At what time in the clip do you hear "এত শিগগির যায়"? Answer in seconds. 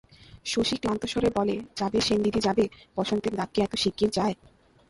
3.61-4.35